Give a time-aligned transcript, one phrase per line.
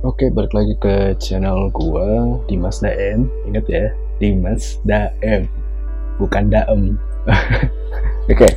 [0.00, 3.28] Oke, balik lagi ke channel gua Dimas Daem.
[3.44, 5.44] Ingat ya, Dimas Daem,
[6.16, 6.96] bukan Daem.
[8.32, 8.48] Oke.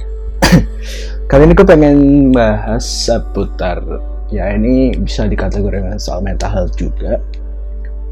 [1.27, 3.83] Kali ini gue pengen bahas seputar
[4.31, 7.19] ya ini bisa dikategorikan soal mental health juga.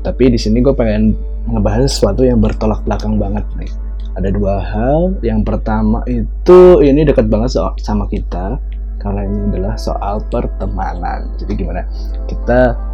[0.03, 1.15] Tapi di sini gue pengen
[1.47, 3.71] ngebahas sesuatu yang bertolak belakang banget nih.
[4.19, 5.15] Ada dua hal.
[5.23, 8.59] Yang pertama itu ini dekat banget so sama kita
[8.99, 11.31] karena ini adalah soal pertemanan.
[11.39, 11.87] Jadi gimana?
[12.27, 12.90] Kita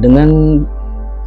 [0.00, 0.62] dengan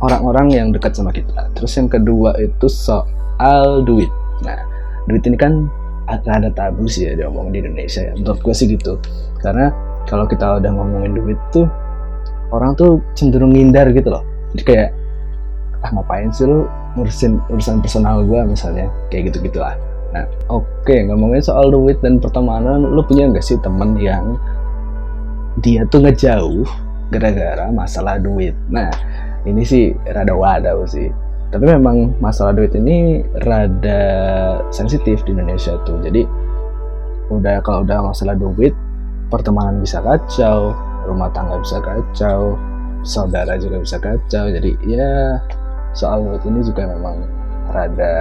[0.02, 1.50] orang-orang yang dekat sama kita.
[1.54, 4.10] Terus yang kedua itu soal duit.
[4.42, 4.58] Nah,
[5.06, 5.70] duit ini kan
[6.06, 8.14] ada tabu sih ya diomongin di Indonesia ya.
[8.18, 9.02] Menurut gue sih gitu.
[9.42, 9.74] Karena
[10.06, 11.66] kalau kita udah ngomongin duit tuh
[12.54, 14.24] orang tuh cenderung ngindar gitu loh.
[14.54, 14.90] Jadi kayak
[15.86, 16.66] ah ngapain sih lu
[16.98, 19.76] ngurusin urusan personal gue misalnya kayak gitu gitulah.
[20.16, 24.40] Nah, oke okay, ngomongin soal duit dan pertemanan, lu punya nggak sih temen yang
[25.60, 28.54] dia tuh ngejauh gara-gara masalah duit.
[28.70, 28.90] Nah,
[29.46, 31.10] ini sih rada wadaw sih.
[31.54, 34.02] Tapi memang masalah duit ini rada
[34.74, 36.02] sensitif di Indonesia tuh.
[36.02, 36.26] Jadi
[37.30, 38.74] udah kalau udah masalah duit,
[39.30, 40.74] pertemanan bisa kacau,
[41.06, 42.58] rumah tangga bisa kacau,
[43.06, 44.50] saudara juga bisa kacau.
[44.50, 45.40] Jadi ya
[45.96, 47.24] soal duit ini juga memang
[47.72, 48.16] rada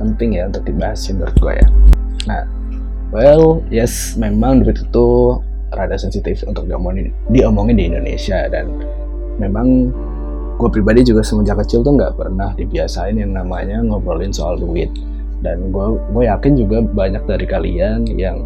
[0.00, 1.68] penting ya untuk dibahas menurut gue ya.
[2.24, 2.42] Nah,
[3.12, 5.38] well, yes, memang duit itu
[5.74, 8.46] rada sensitif untuk diomongin diomongin di Indonesia.
[8.48, 8.70] Dan
[9.38, 9.90] memang
[10.54, 14.90] gue pribadi juga semenjak kecil tuh nggak pernah dibiasain yang namanya ngobrolin soal duit.
[15.42, 18.40] Dan gue gue yakin juga banyak dari kalian yang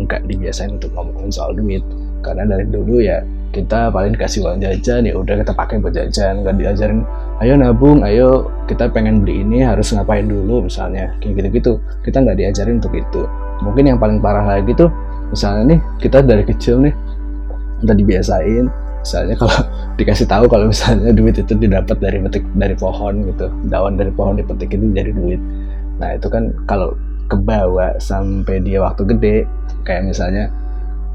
[0.00, 1.82] nggak dibiasain untuk ngomongin soal duit.
[2.24, 3.20] Karena dari dulu ya
[3.54, 6.42] kita paling dikasih uang jajan ya udah kita pakai buat jajan.
[6.42, 7.00] Nggak diajarin
[7.42, 11.12] ayo nabung ayo kita pengen beli ini harus ngapain dulu misalnya.
[11.20, 13.22] Kayak gitu gitu kita nggak diajarin untuk itu.
[13.62, 14.90] Mungkin yang paling parah lagi tuh
[15.34, 16.94] misalnya nih kita dari kecil nih
[17.82, 18.66] udah dibiasain.
[19.04, 19.58] Misalnya kalau
[19.98, 24.38] dikasih tahu kalau misalnya duit itu didapat dari petik dari pohon gitu daun dari pohon
[24.38, 25.42] dipetik itu jadi duit.
[25.98, 26.94] Nah itu kan kalau
[27.28, 29.36] kebawa sampai dia waktu gede
[29.82, 30.48] kayak misalnya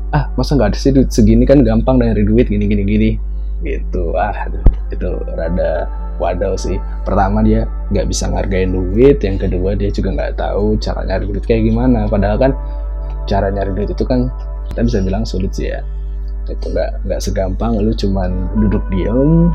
[0.10, 1.48] ah masa nggak ada sih duit segini?
[1.48, 3.10] Kan gampang dari duit gini gini gini.
[3.64, 4.14] Gitu.
[4.14, 4.46] Ah
[4.94, 5.90] itu rada
[6.22, 6.78] wadaw sih.
[7.08, 9.18] Pertama dia nggak bisa ngargain duit.
[9.24, 12.06] Yang kedua dia juga nggak tahu cara nyari duit kayak gimana.
[12.06, 12.52] Padahal kan
[13.30, 14.34] cara nyari duit itu kan
[14.74, 15.86] kita bisa bilang sulit sih ya.
[16.50, 19.54] Itu nggak nggak segampang lu cuman duduk diem.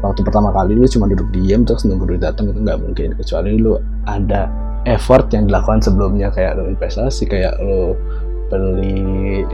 [0.00, 3.18] Waktu pertama kali lu cuma duduk diem terus nunggu duit datang itu nggak mungkin.
[3.18, 3.74] Kecuali lu
[4.06, 4.46] ada
[4.86, 7.98] effort yang dilakukan sebelumnya kayak lu investasi kayak lu
[8.48, 9.44] beli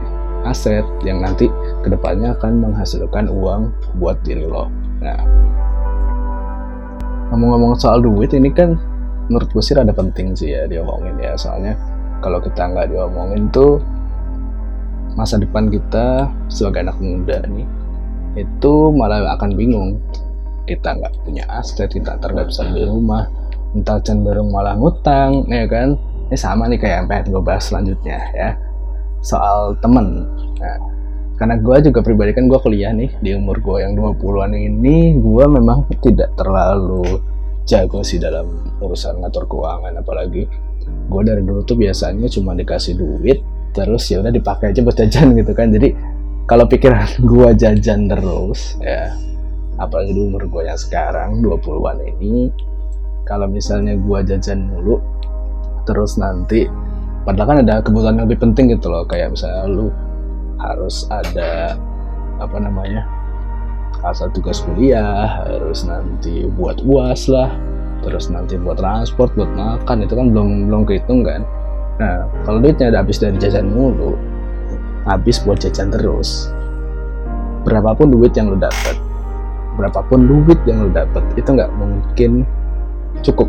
[0.47, 1.51] aset yang nanti
[1.83, 4.71] ke depannya akan menghasilkan uang buat diri lo.
[5.03, 5.19] Nah
[7.35, 8.79] ngomong-ngomong soal duit ini kan
[9.27, 11.35] menurut gue sih ada penting sih ya diomongin ya.
[11.35, 11.75] Soalnya
[12.21, 13.81] kalau kita nggak diomongin tuh
[15.17, 17.67] masa depan kita sebagai anak muda nih
[18.37, 19.99] itu malah akan bingung.
[20.67, 23.25] Kita nggak punya aset kita bisa beli rumah
[23.77, 25.97] entar cenderung malah ngutang ya kan?
[26.27, 28.51] Ini sama nih kayak yang pengen gue bahas selanjutnya ya.
[29.23, 30.27] Soal temen.
[30.59, 30.79] Nah,
[31.37, 35.45] karena gue juga pribadi kan gue kuliah nih di umur gue yang 20-an ini gue
[35.47, 37.21] memang tidak terlalu
[37.69, 38.47] jago sih dalam
[38.81, 40.49] urusan ngatur keuangan apalagi
[41.07, 43.41] gue dari dulu tuh biasanya cuma dikasih duit
[43.71, 45.71] terus ya udah dipakai aja buat jajan gitu kan.
[45.71, 45.89] Jadi
[46.47, 49.15] kalau pikiran gue jajan terus ya
[49.77, 52.49] apalagi di umur gue yang sekarang 20-an ini
[53.29, 55.03] kalau misalnya gue jajan mulu
[55.85, 56.65] terus nanti
[57.29, 59.07] padahal kan ada kebutuhan yang lebih penting gitu loh.
[59.07, 59.89] Kayak misalnya lu
[60.57, 61.77] harus ada
[62.37, 63.05] apa namanya
[64.05, 67.49] asal tugas kuliah harus nanti buat uas lah
[68.05, 71.43] terus nanti buat transport buat makan itu kan belum belum kehitung kan.
[71.97, 74.19] Nah kalau duitnya udah habis dari jajan mulu
[75.07, 76.51] habis buat jajan terus
[77.63, 78.99] berapapun duit yang lo dapat
[79.79, 82.43] berapapun duit yang lo dapat itu nggak mungkin
[83.23, 83.49] cukup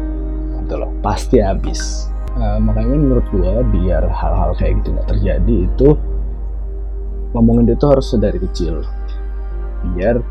[0.63, 0.91] gitu loh.
[0.99, 2.11] Pasti habis.
[2.37, 5.89] Nah, makanya menurut gua biar hal-hal kayak gitu nggak terjadi itu
[7.33, 8.85] ngomongin itu harus dari kecil.
[9.95, 10.21] Biar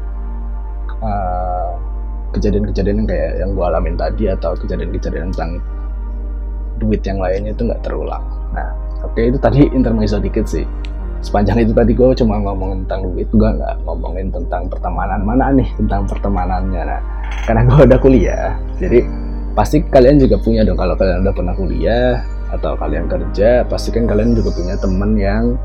[1.03, 1.66] uh,
[2.37, 5.59] kejadian-kejadian kayak yang gue alamin tadi atau kejadian-kejadian tentang
[6.77, 8.23] duit yang lainnya itu nggak terulang.
[8.53, 8.69] Nah,
[9.03, 10.69] oke okay, itu tadi intermezzo dikit sih.
[11.25, 15.69] Sepanjang itu tadi gue cuma ngomongin tentang duit, gue nggak ngomongin tentang pertemanan mana nih
[15.81, 16.83] tentang pertemanannya.
[16.85, 17.01] Nah,
[17.49, 19.01] karena gue udah kuliah, jadi
[19.57, 22.21] pasti kalian juga punya dong kalau kalian udah pernah kuliah
[22.53, 25.57] atau kalian kerja, pasti kan kalian juga punya temen yang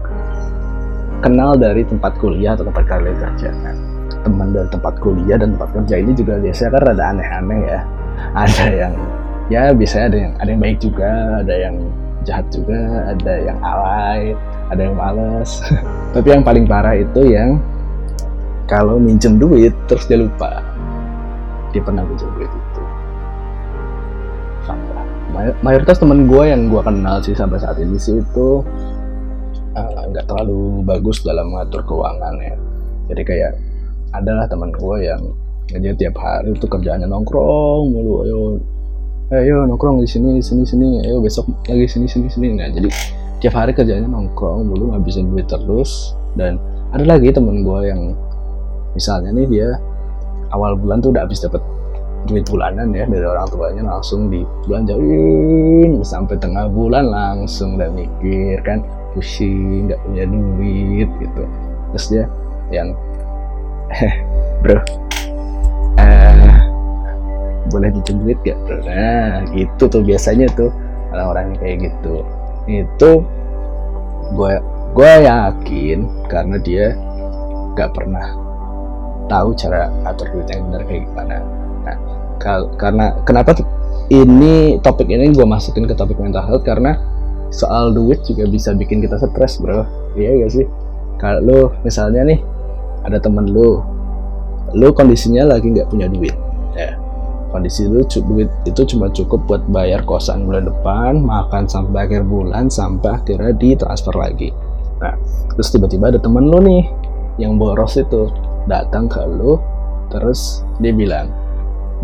[1.21, 3.51] kenal dari tempat kuliah atau tempat kalian kerja.
[3.51, 3.75] Nah,
[4.21, 7.79] teman dari tempat kuliah dan tempat kerja ini juga biasanya kan rada aneh-aneh ya.
[8.37, 8.93] Ada yang
[9.51, 11.11] ya biasanya ada yang ada yang baik juga
[11.43, 11.75] ada yang
[12.21, 12.79] jahat juga
[13.11, 14.21] ada yang alay
[14.69, 15.51] ada yang males.
[16.15, 17.59] Tapi yang paling parah itu yang
[18.69, 20.63] kalau minjem duit terus dia lupa.
[21.75, 22.81] Dia pernah minjem duit itu.
[24.63, 25.01] Fakta
[25.63, 28.61] mayoritas temen gue yang gue kenal sih sampai saat ini sih itu
[29.73, 32.55] eh, nggak uh, terlalu bagus dalam mengatur keuangan ya.
[33.11, 33.51] Jadi kayak
[34.11, 35.23] adalah teman gue yang
[35.71, 38.13] aja tiap hari itu kerjaannya nongkrong mulu.
[38.27, 38.39] Ayo
[39.31, 40.99] ayo nongkrong di sini di sini sini.
[41.07, 42.47] Ayo besok lagi sini sini sini.
[42.59, 42.91] Nah jadi
[43.39, 46.11] tiap hari kerjanya nongkrong mulu ngabisin duit terus.
[46.35, 46.59] Dan
[46.91, 48.11] ada lagi temen gue yang
[48.95, 49.69] misalnya nih dia
[50.51, 51.63] awal bulan tuh udah habis dapet
[52.29, 57.89] duit bulanan ya dari orang tuanya langsung di bulan jauhin sampai tengah bulan langsung udah
[57.89, 58.85] mikir kan
[59.15, 61.43] pusing nggak punya duit gitu.
[61.95, 62.23] Terus dia
[62.71, 63.10] yang eh
[64.63, 64.79] bro.
[65.99, 66.57] Eh
[67.71, 68.77] boleh pinjam duit gak bro?
[68.83, 70.69] Nah gitu tuh biasanya tuh
[71.15, 72.23] orang-orang kayak gitu.
[72.67, 73.23] Itu
[74.35, 74.53] gue
[74.91, 76.95] gue yakin karena dia
[77.79, 78.35] gak pernah
[79.31, 81.35] tahu cara atur duit yang benar kayak gimana.
[81.87, 81.97] Nah
[82.75, 83.55] karena kenapa
[84.11, 86.67] ini topik ini gue masukin ke topik mental health?
[86.67, 86.99] Karena
[87.51, 89.87] soal duit juga bisa bikin kita stres bro.
[90.19, 90.67] Iya gak sih?
[91.21, 92.39] Kalau misalnya nih
[93.05, 93.81] ada temen lu
[94.71, 96.35] lu kondisinya lagi nggak punya duit.
[96.77, 96.95] Ya
[97.51, 102.71] kondisi lu duit itu cuma cukup buat bayar kosan bulan depan makan sampai akhir bulan
[102.71, 104.49] sampai akhirnya ditransfer lagi.
[105.03, 105.13] Nah
[105.51, 106.87] terus tiba-tiba ada temen lu nih
[107.37, 108.31] yang boros itu
[108.71, 109.59] datang ke lu
[110.07, 111.27] terus dia bilang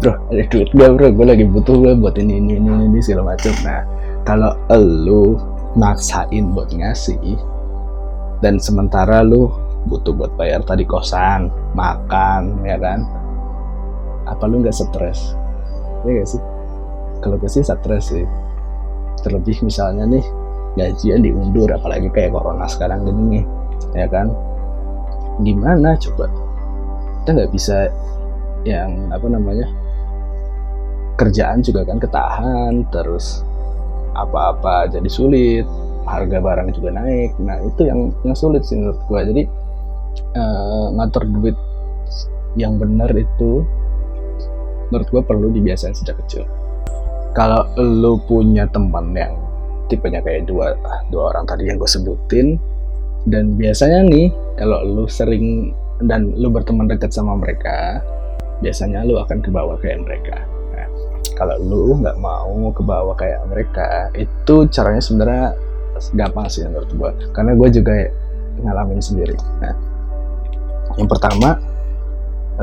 [0.04, 1.08] bro ada duit gak bro?
[1.16, 3.56] Gue lagi butuh gue buat ini ini ini ini segala macam.
[3.64, 3.82] Nah
[4.28, 5.40] kalau lu
[5.80, 7.40] maksain buat ngasih
[8.44, 9.48] dan sementara lu
[9.88, 13.08] butuh buat bayar tadi kosan makan ya kan?
[14.28, 15.34] Apa lu nggak stres?
[16.04, 16.42] Ya gak sih?
[17.24, 18.28] Kalau gue sih stres sih.
[19.26, 20.26] Terlebih misalnya nih
[20.78, 23.46] gajian diundur apalagi kayak corona sekarang gini nih
[23.98, 24.30] ya kan?
[25.42, 26.30] Gimana coba?
[27.24, 27.90] Kita nggak bisa
[28.68, 29.68] yang apa namanya
[31.18, 33.42] kerjaan juga kan ketahan terus
[34.14, 35.66] apa-apa jadi sulit
[36.08, 37.36] harga barang juga naik.
[37.44, 39.22] Nah itu yang yang sulit sih menurut gue.
[39.34, 39.44] Jadi
[40.36, 41.58] uh, ngatur duit
[42.58, 43.62] yang benar itu
[44.90, 46.44] menurut gue perlu dibiasain sejak kecil.
[47.36, 49.36] Kalau lu punya teman yang
[49.92, 50.74] tipenya kayak dua
[51.14, 52.58] dua orang tadi yang gue sebutin
[53.30, 54.28] dan biasanya nih
[54.58, 55.76] kalau lu sering
[56.08, 58.02] dan lu berteman dekat sama mereka
[58.64, 60.38] biasanya lu akan ke bawah kayak mereka.
[60.74, 60.88] Nah,
[61.38, 65.46] kalau lu nggak mau ke bawah kayak mereka itu caranya sebenarnya
[66.14, 67.94] gampang sih menurut gue karena gue juga
[68.66, 69.38] ngalamin sendiri.
[69.62, 69.97] Nah
[70.98, 71.62] yang pertama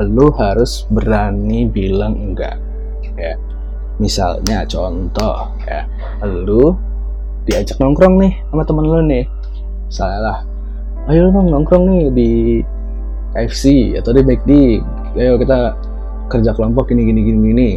[0.03, 2.59] lu harus berani bilang enggak
[3.15, 3.39] ya.
[3.95, 5.87] Misalnya contoh ya.
[6.27, 6.75] Lu
[7.47, 9.25] diajak nongkrong nih sama temen lu nih.
[9.87, 10.43] Salah
[11.07, 12.31] ayo dong nongkrong nih di
[13.31, 14.51] KFC atau di McD
[15.15, 15.77] ayo kita
[16.27, 17.69] kerja kelompok ini gini gini gini.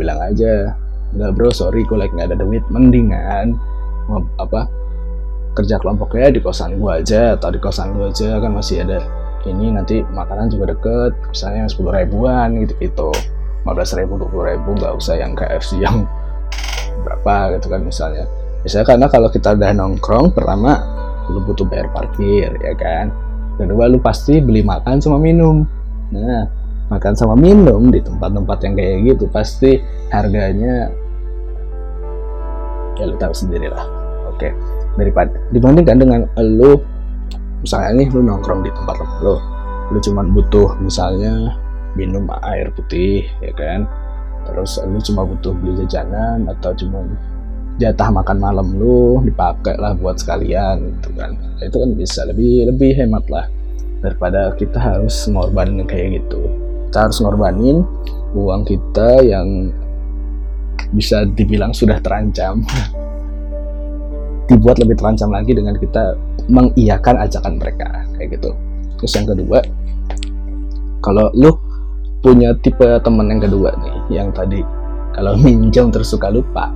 [0.00, 0.72] Bilang aja
[1.12, 2.64] enggak bro sorry gue lagi nggak ada duit.
[2.72, 3.60] Mendingan
[4.40, 4.68] apa
[5.52, 9.04] kerja kelompoknya di kosan gua aja atau di kosan lu aja kan masih ada
[9.46, 13.10] ini nanti makanan juga deket misalnya yang sepuluh ribuan gitu gitu.
[13.62, 16.06] 15 ribu 20 ribu nggak usah yang KFC yang
[17.02, 18.24] berapa gitu kan misalnya.
[18.62, 20.78] Misalnya karena kalau kita udah nongkrong pertama
[21.30, 23.10] lu butuh bayar parkir ya kan?
[23.58, 25.62] Kedua lu pasti beli makan sama minum.
[26.10, 26.62] Nah
[26.92, 29.80] makan sama minum di tempat-tempat yang kayak gitu pasti
[30.12, 30.92] harganya
[33.00, 33.88] ya lu tahu sendiri lah
[34.28, 34.52] oke
[35.00, 36.76] daripada dibandingkan dengan lu
[37.62, 39.38] misalnya nih lu nongkrong di tempat lo
[39.92, 41.52] lu cuman butuh misalnya
[41.94, 43.84] minum air putih ya kan?
[44.48, 47.04] Terus lu cuma butuh beli jajanan atau cuma
[47.76, 51.36] jatah makan malam lu dipakai lah buat sekalian gitu kan?
[51.36, 53.46] Nah, itu kan bisa lebih lebih hemat lah
[54.02, 56.42] daripada kita harus ngorbanin kayak gitu.
[56.90, 57.86] Kita harus ngorbanin
[58.32, 59.70] uang kita yang
[60.92, 62.64] bisa dibilang sudah terancam.
[64.50, 66.12] Dibuat lebih terancam lagi dengan kita
[66.50, 68.50] mengiyakan ajakan mereka kayak gitu.
[68.98, 69.58] Terus yang kedua
[71.02, 71.50] kalau lu
[72.22, 74.62] punya tipe temen yang kedua nih yang tadi
[75.10, 76.70] kalau minjem terus suka lupa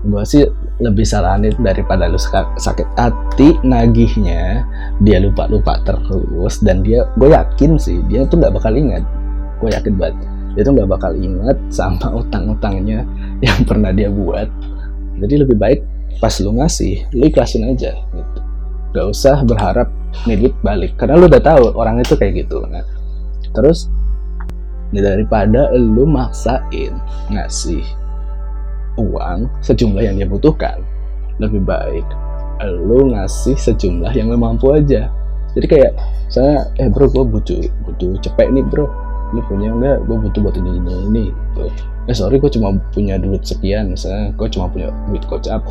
[0.00, 0.46] gue sih
[0.80, 4.64] lebih saranin daripada lu sakit hati nagihnya
[5.04, 9.04] dia lupa lupa terus dan dia gue yakin sih dia tuh nggak bakal ingat.
[9.60, 10.16] Gue yakin banget
[10.56, 13.04] dia tuh nggak bakal ingat sama utang-utangnya
[13.44, 14.48] yang pernah dia buat.
[15.20, 15.80] Jadi lebih baik
[16.16, 18.29] pas lu ngasih lu ikhlasin aja gitu
[18.90, 19.88] gak usah berharap
[20.26, 22.82] duit balik karena lu udah tahu orang itu kayak gitu nah.
[23.50, 23.90] Terus
[24.90, 26.94] daripada lu maksain
[27.30, 27.82] ngasih
[28.98, 30.82] uang sejumlah yang dia butuhkan
[31.38, 32.02] lebih baik
[32.66, 35.08] lu ngasih sejumlah yang lu mampu aja.
[35.56, 35.92] Jadi kayak
[36.30, 38.86] saya eh bro gue butuh butuh cepet nih bro.
[39.32, 41.70] Lu punya enggak gue butuh buat ini ini ini gitu.
[42.08, 44.34] eh sorry gue cuma punya duit sekian misalnya.
[44.36, 45.64] Gue cuma punya duit kocap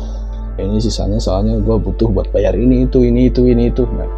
[0.60, 3.88] ini sisanya soalnya gue butuh buat bayar ini itu ini itu ini itu.
[3.88, 4.08] Nah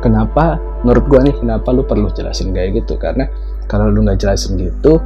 [0.00, 0.58] kenapa?
[0.86, 2.94] Menurut gue nih kenapa lu perlu jelasin kayak gitu?
[2.96, 3.26] Karena
[3.66, 5.02] kalau lu nggak jelasin gitu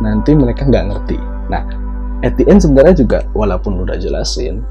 [0.00, 1.18] nanti mereka nggak ngerti.
[1.52, 1.62] Nah
[2.24, 4.64] at the end sebenarnya juga walaupun lu udah jelasin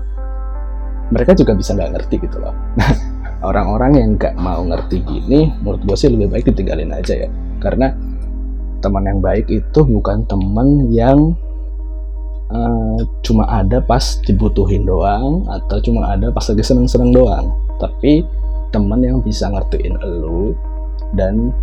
[1.13, 2.55] mereka juga bisa nggak ngerti gitu loh.
[3.25, 7.29] Nah orang-orang yang nggak mau ngerti gini menurut gue sih lebih baik ditinggalin aja ya.
[7.61, 7.93] Karena
[8.85, 11.33] teman yang baik itu bukan teman yang
[12.51, 17.45] uh, cuma ada pas dibutuhin doang atau cuma ada pas lagi seneng-seneng doang.
[17.81, 18.25] Tapi
[18.73, 20.51] teman yang bisa ngertiin elu
[21.15, 21.53] dan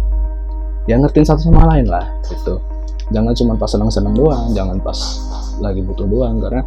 [0.89, 2.59] yang ngertiin satu sama lain lah gitu.
[3.12, 4.97] Jangan cuma pas seneng-seneng doang jangan pas
[5.61, 6.65] lagi butuh doang karena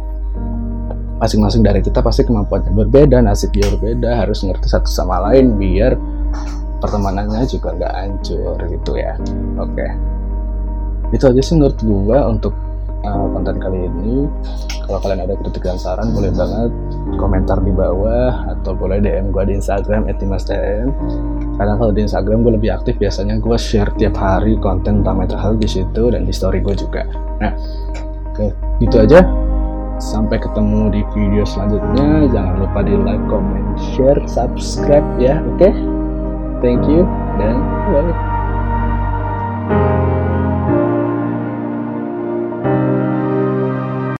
[1.16, 5.96] masing-masing dari kita pasti kemampuannya berbeda nasibnya berbeda harus ngerti satu sama lain biar
[6.78, 9.16] pertemanannya juga nggak hancur gitu ya.
[9.58, 9.74] Oke.
[9.74, 9.90] Okay.
[11.14, 12.54] itu aja sih menurut gue untuk
[13.06, 14.26] uh, konten kali ini.
[14.86, 16.70] Kalau kalian ada kritik dan saran boleh banget
[17.18, 20.86] komentar di bawah atau boleh DM gue di Instagram @dimasdm
[21.58, 25.40] karena kalau di Instagram gue lebih aktif biasanya gue share tiap hari konten tentang mental
[25.42, 27.02] health di situ dan di story gue juga.
[27.42, 27.52] Nah
[28.30, 28.46] oke
[28.78, 29.26] gitu aja.
[29.96, 32.28] Sampai ketemu di video selanjutnya.
[32.30, 35.58] Jangan lupa di like comment share subscribe ya oke?
[35.58, 35.74] Okay?
[36.60, 37.04] thank you
[37.38, 37.56] dan
[37.92, 38.35] bye